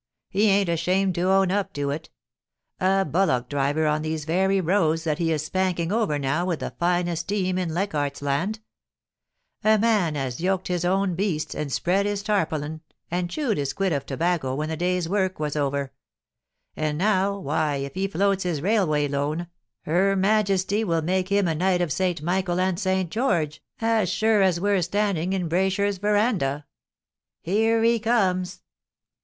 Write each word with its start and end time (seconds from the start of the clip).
He 0.31 0.47
ain't 0.49 0.67
ashamed 0.67 1.13
to 1.13 1.29
own 1.29 1.51
up 1.51 1.73
to 1.73 1.91
it 1.91 2.09
A 2.79 3.05
bullock 3.05 3.47
driver 3.49 3.85
on 3.85 4.01
these 4.01 4.25
verj' 4.25 4.65
roads 4.67 5.03
that 5.03 5.19
he 5.19 5.31
is 5.31 5.45
spanking 5.45 5.91
over 5.91 6.17
now 6.17 6.43
with 6.43 6.61
the 6.61 6.73
finest 6.79 7.27
team 7.29 7.59
in 7.59 7.69
Leichardt's 7.71 8.23
Land 8.23 8.61
A 9.63 9.77
man 9.77 10.17
as 10.17 10.41
yoked 10.41 10.69
his 10.69 10.83
own 10.83 11.13
beasts, 11.13 11.53
and 11.53 11.71
spread 11.71 12.07
his 12.07 12.23
tarpaulin, 12.23 12.81
and 13.11 13.29
chewed 13.29 13.59
his 13.59 13.73
quid 13.73 13.93
of 13.93 14.07
tobacco 14.07 14.55
when 14.55 14.69
the 14.69 14.75
day's 14.75 15.07
work 15.07 15.39
was 15.39 15.55
over; 15.55 15.93
and 16.75 16.97
now, 16.97 17.37
why 17.37 17.75
if 17.75 17.93
he 17.93 18.07
floats 18.07 18.41
his 18.41 18.59
Railway 18.59 19.07
Loan, 19.07 19.49
her 19.83 20.15
Majesty 20.15 20.83
will 20.83 21.03
make 21.03 21.27
A 21.27 21.29
T 21.29 21.35
BRA 21.41 21.41
YSHEK3 21.41 21.41
INN. 21.41 21.47
7 21.47 21.51
him 21.51 21.55
a 21.55 21.59
Knight 21.63 21.81
of 21.83 21.91
St 21.91 22.21
Michael 22.23 22.59
and 22.59 22.79
St 22.79 23.11
George, 23.11 23.61
as 23.79 24.09
sure 24.09 24.41
as 24.41 24.59
we're 24.59 24.81
standing 24.81 25.33
in 25.33 25.47
Braysher's 25.47 25.99
verandah. 25.99 26.65
Here 27.43 27.83
he 27.83 27.99
comes.' 27.99 28.63